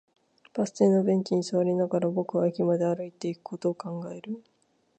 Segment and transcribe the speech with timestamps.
[0.55, 4.43] バス停のベンチに座りながら、僕は駅まで歩いていくことを考える